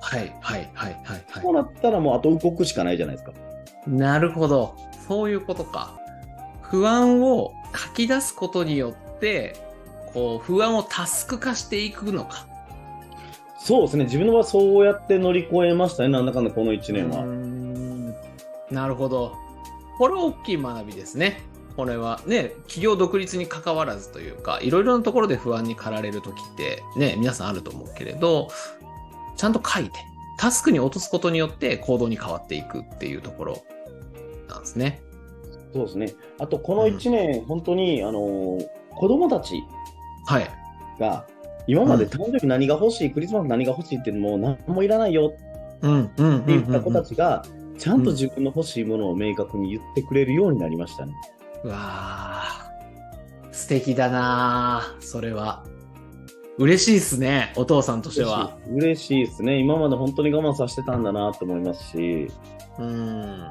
[0.00, 3.32] はいはいはいはいはこうなったらもうあと動くしかないじゃないですか。
[3.86, 3.90] い。
[3.90, 4.76] なるほど。
[5.08, 5.98] そういうことか。
[6.60, 9.56] 不安を書き出すことによって、
[10.12, 12.46] こう、不安をタスク化していくのか。
[13.58, 17.24] そうですね、自分の場合そうやって乗り越えましたね、なんだかんだこの1年は。
[18.70, 19.34] なるほど。
[19.98, 21.42] これは大きい学びですね。
[21.76, 28.48] これはね、企業独立に関わらずというか、いろいろなところで不安に駆られるときってね、皆さんあると思うけれど、
[29.36, 29.98] ちゃんと書いて、
[30.38, 33.62] タスクに落とすことによって行動に変わっていくっていうところ
[34.48, 35.02] なんですね。
[35.72, 36.14] そうですね。
[36.38, 38.66] あと、この1年、本当に、あのー
[38.98, 39.62] 子供たち
[40.26, 40.50] はい。
[40.98, 41.24] が、
[41.68, 45.32] 今まで誕生日何が欲しい、クリスマス何が欲しいっていう何もいらないよ
[45.82, 47.44] うん、うん、って言った子たちが、
[47.78, 51.14] ちゃんと自分の欲しいものを明確に言ってくれるようになりましたね。
[51.62, 52.70] うわあ、
[53.52, 55.64] 素敵だなあそれは。
[56.58, 58.58] 嬉しいですね、お父さんとしては。
[58.74, 59.60] 嬉しいですね。
[59.60, 62.28] 今まで本当に我慢させてたんだなと思いますし、
[62.80, 63.46] うん。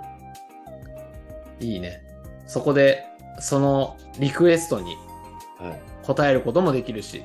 [1.59, 2.01] いいね。
[2.45, 3.03] そこで、
[3.39, 4.95] そのリクエストに
[5.59, 5.81] はい。
[6.09, 7.23] 応えることもできるし、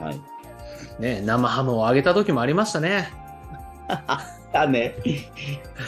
[0.00, 0.20] はい。
[1.00, 3.10] ね、生ハムをあげた時もありましたね。
[4.52, 4.94] だね。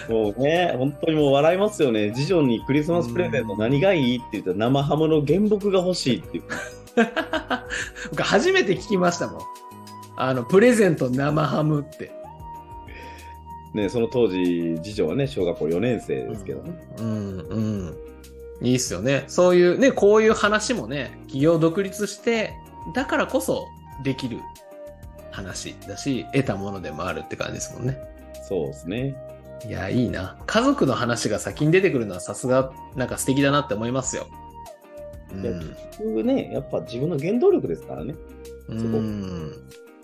[0.09, 2.13] もうね、本当にもう笑いますよね。
[2.15, 6.45] 次女にクリスマスプレゼント何がいいって言ったら生ハムの原木が欲しいっていう。
[8.11, 9.41] 僕初めて聞きましたもん。
[10.17, 12.13] あの、プレゼント生ハムって。
[13.75, 16.73] ね、その当時、次女はね、小学校4年生ですけどね。
[16.99, 17.97] うん、うん。
[18.61, 19.25] いいっすよね。
[19.29, 22.53] そういうね、こういう話もね、企業独立して、
[22.95, 23.67] だからこそ
[24.03, 24.39] できる
[25.31, 27.99] 話だし、得たものでもあるって感じですもんね。
[28.49, 29.17] そうですね。
[29.67, 30.37] いや、いいな。
[30.47, 34.27] 家族の話が先に出てくるのはさすが、なんか素敵だなって思いますよ。
[35.33, 35.35] う。
[35.37, 38.15] 結局ね、やっぱ自分の原動力ですからね。
[38.69, 39.53] うん。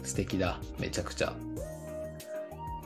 [0.03, 0.61] 素敵だ。
[0.79, 1.33] めちゃくちゃ。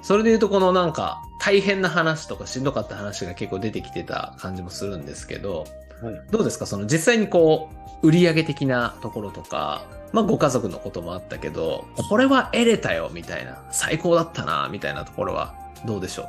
[0.08, 5.66] それで言うと、このなんか、大変な話とかしんどかった話が結構出てきてた感じもするんですけど、
[6.00, 6.22] はい。
[6.30, 6.64] どうですか？
[6.64, 7.68] その実際にこ
[8.02, 16.26] う、売上的なところとか、まあご家族のこともあったけど、これは得れたよ、みたいな、最高だったな、みたいなところはどうでしょう？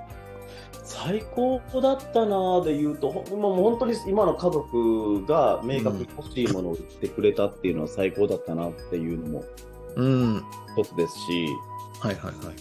[0.84, 9.46] 最高だったなぁで言うと、もう本当に今の家族が明確に欲しいものを言ってくれたっていうのは最高だったなっていうのも
[9.96, 10.44] うん。
[10.76, 11.48] 一つですし、
[12.02, 12.56] はいはいはい。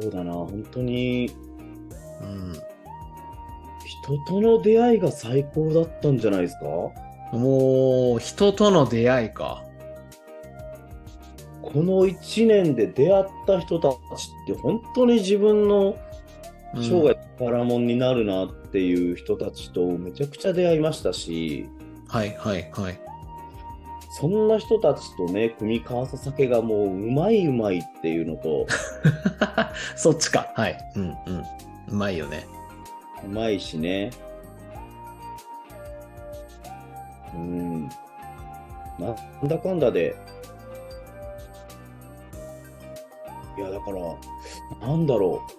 [0.00, 1.30] そうだな、本当に
[2.22, 2.52] うん。
[3.84, 6.66] 人との出会いが最高だったんじゃないですか？
[7.36, 9.62] もう、人との出会いか。
[11.62, 13.98] この1年で出会った人たちっ
[14.46, 15.96] て本当に自分の
[16.74, 21.66] うん生涯宝物になるなっていう人たちとめちゃくちゃ出会いましたし、
[22.08, 23.00] はいはいはい。
[24.18, 28.66] そんな人たちとね、組み交わす酒がもううまいうまいっていうのと、
[29.94, 30.54] そっちか。
[30.54, 30.78] はい。
[30.96, 31.42] うんうん。
[31.88, 32.46] うまいよね。
[33.26, 34.10] うまいしね。
[37.34, 37.88] うん。
[38.98, 39.10] な
[39.44, 40.16] んだかんだで。
[43.58, 45.52] いや、だから、なんだろう。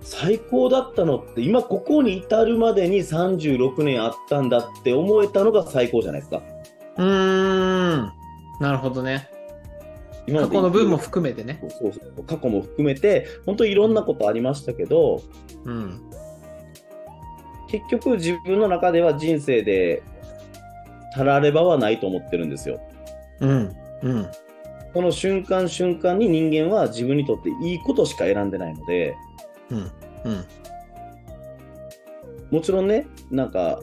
[0.00, 6.40] 最高だったのって、今ここに至るまでに36年あったんだって思えたのが最高じゃないですか。
[6.98, 7.63] うーん。
[8.60, 9.28] なるほどね。
[10.26, 11.60] 今過去の分も含めてね。
[11.68, 15.22] そうそう過去も含めて、本当にいろんなことありましたけど、
[15.64, 16.00] うん。
[17.68, 20.02] 結局自分の中では人生で
[21.14, 22.80] たらればはないと思ってるんですよ。
[23.40, 23.76] うん。
[24.02, 24.26] うん。
[24.94, 29.16] この瞬間瞬間に人間は自分にとっていいことしか選んでないので、
[29.70, 29.78] うん。
[29.78, 30.44] うん。
[32.50, 33.80] もちろんね、なんか、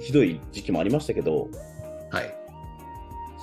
[0.00, 1.50] ひどい時期もありましたけど、はい。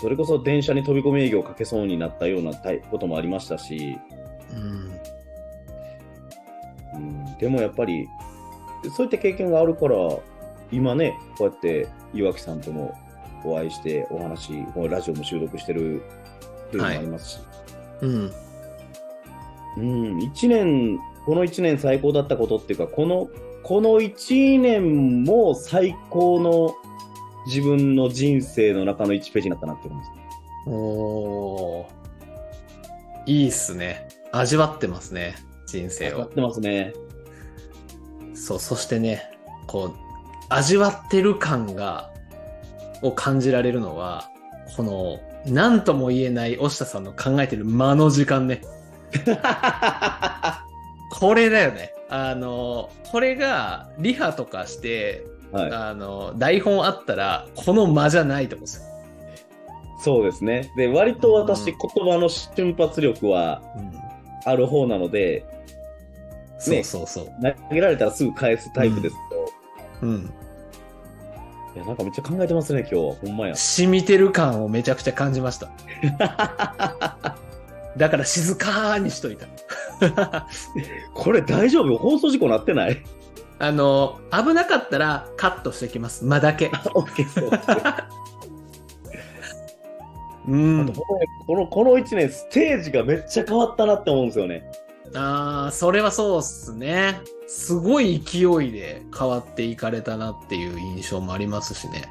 [0.02, 4.00] それこそ電車に飛び込み営業をかけそうになったようなたいこともありましたし、
[4.52, 4.92] うん。
[6.96, 8.08] うん、でもやっぱり、
[8.98, 9.96] そういった経験があるから、
[10.72, 12.98] 今ね、こうやって岩木さんとも
[13.44, 17.40] お会いしてお話、このラジオも収録してるっていうのもありますし、
[18.02, 18.32] うん。
[19.78, 23.30] うん、1年、この1年最高だったことっていうか、この、
[23.62, 26.74] この1年も最高の
[27.46, 30.12] 自分の人生の中の1ページになったなって思います。
[30.68, 33.32] おー。
[33.32, 34.08] いいっすね。
[34.32, 35.36] 味わってますね。
[35.68, 36.20] 人生を。
[36.20, 36.94] やってますね。
[38.34, 39.32] そう、そしてね、
[39.68, 39.94] こう、
[40.50, 42.12] 味わってる感が、
[43.02, 44.30] を感じられるのは、
[44.76, 48.62] この、なんとも言えない押田さんの考えてる間の時間ね。
[51.12, 51.94] これだよね。
[52.10, 55.72] あの、これがリハとかして、はい。
[55.72, 58.84] あの、台本あったら、この間じゃないと思うんですよ。
[60.04, 60.72] そうですね。
[60.78, 63.62] で、割と私、うん言葉の瞬発力は
[64.46, 65.46] ある方なので、
[66.58, 67.26] そうそうそう。
[67.70, 70.34] 投げられたらすぐ返すタイプですけど、うん。
[71.76, 73.18] いや、なんかめっちゃ考えてますね、今日。
[73.26, 73.56] ほんまや。
[73.56, 75.70] 染みてる感をめちゃくちゃ感じました。
[77.98, 79.48] だから静かにしといた。
[81.14, 81.98] これ大丈夫？
[81.98, 83.04] 放送事故なってない？
[83.64, 86.26] あの、危なかったらカットしてきます。
[86.26, 86.72] 間だけ。
[86.96, 87.52] オッケーそう。
[90.52, 90.92] うん。
[91.46, 94.64] この、この1年、ステージがめっちゃ変わったなって思うんですよね。
[95.14, 97.22] ああ、それはそうっすね。
[97.46, 102.06] すごい勢いで変わっていかれたなっていう印象もありますしね。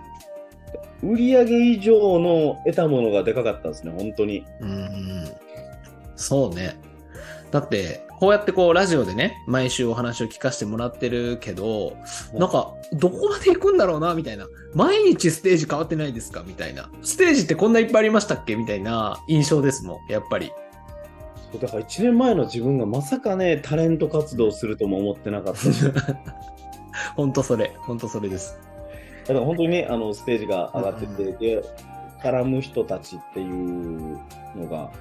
[1.03, 4.45] 売り上げ以上の得たものがでかかったですね、本当に。
[4.61, 5.29] うん。
[6.15, 6.77] そうね。
[7.51, 11.97] だって、こうやってこう、ラジオでね、毎週お話を聞かせてもらってるけど、
[12.35, 14.47] なんか、どこまで行くんだろうな、みたいな。
[14.75, 16.91] 毎日ステージ変わってないですかみたいな。
[17.01, 20.53] ステージってこんないっぱいありましたっけみたいな印象ですもん、やっぱり。
[21.63, 26.15] だから1年前の自分がまさかね、タレント活動するとも思ってなかったし、だか
[27.17, 28.59] ほんとそれ、ほんとそれです。
[29.27, 31.63] ら本当にね、あのステージが上がってて、うんで、
[32.23, 34.19] 絡む人たちっていう
[34.57, 34.93] のが、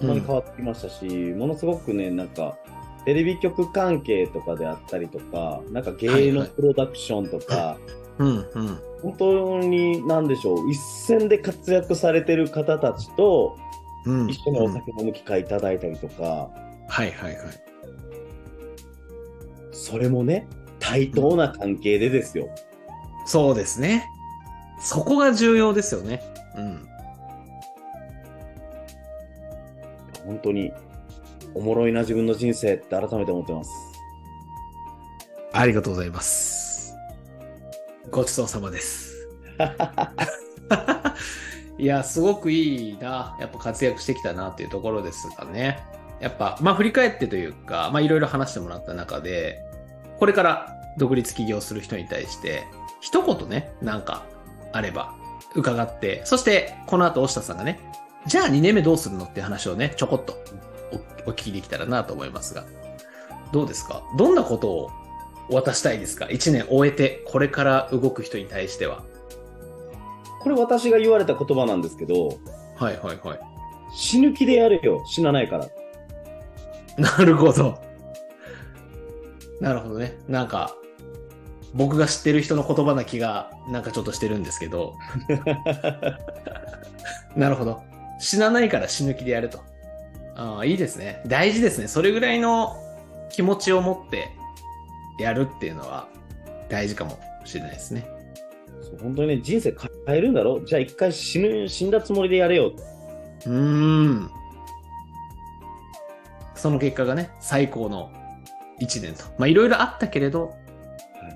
[0.00, 2.56] ほんまに変わってきましたし、ものすごくね、なんか、
[3.04, 7.78] テレビ局関係とかであったりとか、なんか芸能プロダクションとか、
[8.18, 8.30] うん、う
[8.62, 8.78] ん。
[9.02, 13.56] 本当に何でしょう、一線で活躍されてる方たちと、
[14.04, 14.28] うん。
[14.28, 16.50] 一緒におうん酒飲む機会いただいたりとか、
[16.88, 17.44] はいはいはい。
[19.72, 22.48] それもね、対等な関係でですよ。
[23.24, 24.08] そうですね。
[24.80, 26.22] そこが重要ですよね。
[26.56, 26.88] うん。
[30.26, 30.72] 本当に、
[31.54, 33.70] おもろいな自分の人生って改めて思ってます。
[35.52, 36.94] ありがとうございます。
[38.10, 39.14] ごちそうさまです。
[41.78, 43.36] いや、すごくいいな。
[43.40, 45.78] やっぱ活躍してきたなっていうところですがね。
[46.20, 49.60] やっぱ、まあ振り返ってというか、まあいろいろ話してもらった中で、
[50.18, 52.64] これから独立起業する人に対して、
[53.00, 54.24] 一言ね、なんか
[54.72, 55.14] あれば
[55.54, 57.80] 伺って、そしてこの後、押下さんがね、
[58.26, 60.34] じゃあ2年目どうするのって話をね、ちょこっと
[61.26, 62.64] おお聞きできたらなと思いますが、
[63.52, 64.02] どうですか？
[64.18, 64.90] どんなことを
[65.50, 69.02] 渡したいですか ?1 年終えて、これから動く人に対しては。
[70.40, 72.28] これ私が言われた言葉なんですけど、
[72.76, 73.40] はいはいはい。
[73.94, 75.68] 死ぬ気でやれよ、死なないから。
[76.98, 77.78] なるほど。
[79.60, 80.18] なるほどね。
[80.28, 80.74] なんか、
[81.74, 84.94] 僕が知ってる人の言葉な気が、なんかちょっとしてるんですけど。
[87.36, 87.82] なるほど。
[88.18, 89.60] 死なないから死ぬ気でやると。
[90.34, 91.22] ああ、いいですね。
[91.26, 91.88] 大事ですね。
[91.88, 92.76] それぐらいの
[93.30, 94.28] 気持ちを持って
[95.18, 96.08] やるっていうのは
[96.68, 98.06] 大事かもしれないですね。
[98.82, 99.74] そう本当にね、人生
[100.06, 100.60] 変えるんだろ？
[100.64, 102.72] じゃあ一回死ぬ、死んだつもりでやれよ。
[103.46, 104.30] うーん。
[106.54, 108.12] その結果がね、最高の
[108.80, 109.24] 1年と。
[109.38, 110.54] まあいろいろあったけれど、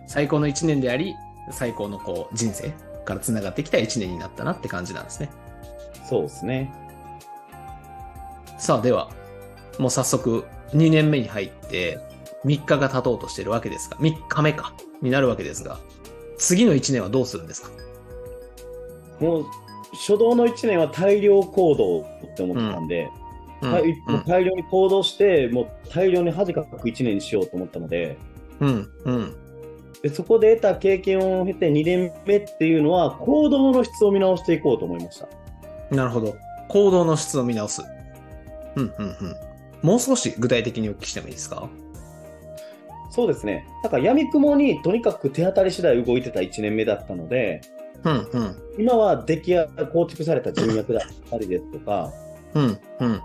[0.06, 1.14] 最高の1年であり、
[1.50, 2.72] 最高のこう人生
[3.04, 5.30] から繋がってきた1年になったなって感じなんですね。
[6.10, 6.70] そうですね。
[8.58, 9.08] さあでは、
[9.78, 10.44] もう早速
[10.74, 11.98] 2年目に入って
[12.44, 15.78] 3日が経とうとしてるわけですが、3日目か、になるわけですが、
[16.36, 17.70] 次の1年はどうするんですか？
[19.20, 19.44] もう、
[19.92, 23.08] 初動の1年は大量行動って思ってたんで、
[23.62, 28.18] うんう大量に行動して、もう大量に恥かく1年にしようと思ったので、
[28.58, 29.36] うん、うん。
[30.02, 35.28] でそこで得た経験を経て2年目っていうのは、行動の質を見直していこうと思いました。
[35.90, 36.36] なるほど。
[36.68, 37.82] 行動の質を見直す。
[38.76, 39.16] うん、うん、うん。
[39.82, 41.68] もう少し具体的にお聞きしてもいいですか？
[43.10, 43.66] そうですね。
[43.82, 47.60] だから、闇雲にとにかく手当たり次第動いてた1年目だったので、
[48.04, 48.56] うん、うん。
[48.78, 52.12] 今は出来上が構築された人脈だったりですとか、
[52.54, 53.20] うん、うん。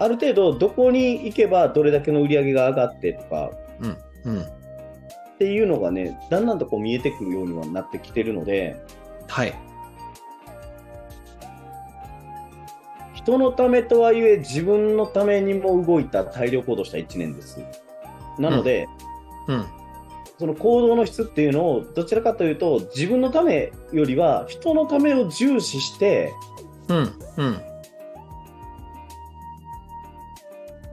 [0.00, 4.42] ある程度どこに行けばどれだけの売り上げが上がってとか、うん、うん。
[4.42, 4.46] っ
[5.38, 8.76] ていうのがね、だんだんとこう見えてくるようにはなってきてるので、
[9.28, 9.54] はい。
[13.24, 17.58] 人のためとはいえ自分のためにも動いた大量行動した1年です。
[18.38, 18.86] なので、
[19.48, 19.64] うん。
[20.38, 26.34] その行動の質っていうのをどちらかというと自分のためよりは人のためを重視して
[26.88, 26.96] うん。
[27.36, 27.60] うん。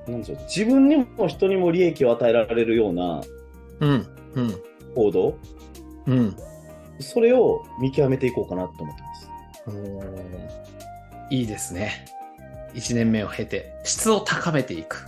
[0.08, 3.22] なんでしょう自分にも人にも利益を与えられるような
[3.80, 4.08] うん。
[4.36, 4.56] うん。
[4.96, 5.38] 行動
[6.06, 6.36] うん。
[7.00, 9.32] それを見極めていこうかなと思ってます。
[11.32, 12.06] いいですね。
[12.74, 15.06] 1年目を経て質を高めていく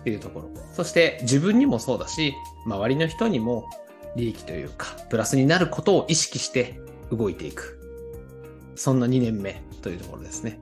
[0.00, 0.50] っていうところ。
[0.72, 2.34] そして自分にもそうだし、
[2.66, 3.68] 周りの人にも
[4.16, 7.78] 利益というか、プラスになることを意識して動いていく。
[8.74, 10.60] そんな2年目というところですね。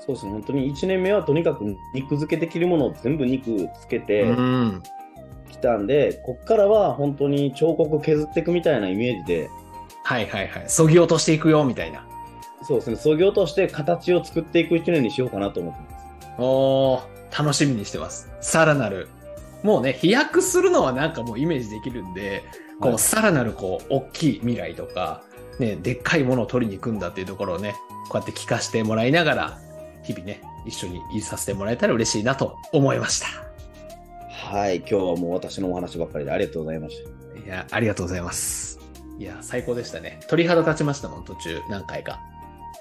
[0.00, 1.64] そうですね、本当に1年目はとにかく
[1.94, 4.82] 肉付けできるものを全部肉つけてうん。
[5.50, 9.50] きたんで、こっからは本当に彫刻削っていくみたいなイメージで、
[10.04, 10.64] はいはいはい。
[10.68, 12.07] そぎ落としていくよ、みたいな。
[12.62, 16.06] そうですね、創業として形を作っていく1年にしようかなと思ってます。
[16.38, 18.30] おー、楽しみにしてます。
[18.40, 19.08] さらなる。
[19.62, 22.42] もうね、飛躍するのはなんかもうイメージできるんで、
[22.80, 25.22] こう、はいさらなるこう、大きい未来とか、
[25.58, 27.74] ね、でっかいものを取りに行くんだっていうところをね、
[28.08, 29.58] こうやって聞かせてもらいながら、
[30.04, 33.26] 日々ね、一緒にいさせてもらえたら嬉しいなと思いました。
[34.30, 37.40] はい、今日はもう私のお話ばっかりでありがとうございました。
[37.40, 38.78] いや、ありがとうございます。
[39.18, 40.20] いや、最高でしたね。
[40.28, 42.20] 鳥肌立ちましたもん、途中、何回か。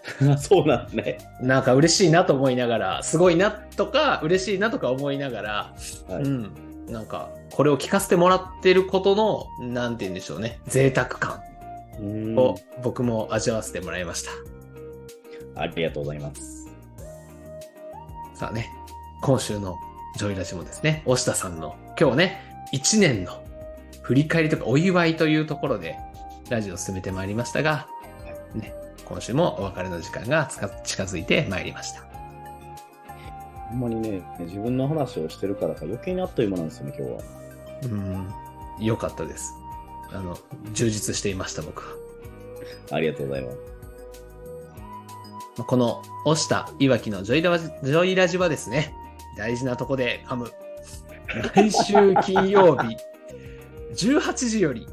[0.40, 1.18] そうなんね。
[1.42, 5.74] なんか嬉しいなと思いながら、すごいなとか、嬉しいなとか思いながら、
[6.08, 6.52] はいうん。
[6.88, 11.42] なんか、これを聞かせてもらってることの、なんて言うんでしょうね、贅沢感
[12.38, 14.32] を僕も味わわせてもらいました。
[15.62, 16.70] ありがとうございます。
[18.36, 18.70] さあね、
[19.22, 19.78] 今週の
[20.16, 23.44] ジョイラジもですね、押田さんの今日ね、1年の
[24.02, 25.98] 振り返りとかお祝いというところで、
[26.50, 27.88] ラジオを進めてまいりましたが、
[28.56, 28.74] ね、
[29.08, 30.50] 今週もお別れの時間が
[30.84, 32.04] 近づいてまいりました。
[33.70, 37.20] ほんまにね、自分の話をしてるからか余計にあっという間なんですよね、今日は。
[37.84, 37.88] う
[38.82, 39.54] ん、良かったです。
[40.12, 40.38] あの、
[40.74, 41.88] 充実していました、僕は。
[42.92, 43.58] ありがとうございます。
[45.58, 48.94] まあこの、押したいわきのジョイラジジョイラジはですね、
[49.38, 50.52] 大事なとこで噛む。
[51.56, 52.98] 来週金曜日、
[53.96, 54.86] 18時より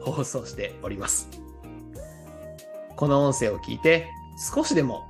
[0.00, 1.41] 放送しております。
[3.02, 4.12] この音声を聞いて、
[4.54, 5.08] 少しでも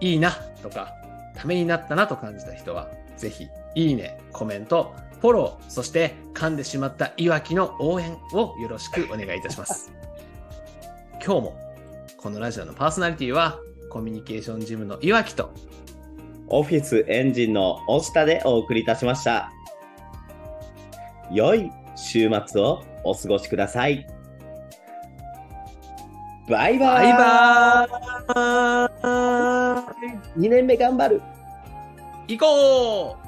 [0.00, 0.32] いいな
[0.62, 0.94] とか、
[1.34, 9.92] ためになったなと感じた人は、ぜひ、いいね、コメント、フォロー、そして噛んでしまったいわきの応援をよろしくお願いいたします。
[11.22, 11.60] 今日も、
[12.16, 13.60] このラジオのパーソナリティは、
[13.90, 15.50] コミュニケーションジムのいわきと、
[16.48, 19.52] オフィスエンジンの押下でお送りいたしました。
[21.30, 24.15] 良い週末をお過ごしください。
[26.48, 27.08] バイバイ。
[27.08, 29.82] バイバー
[30.36, 30.40] イ。
[30.40, 31.22] 2年目頑張る。
[32.28, 33.25] 行こう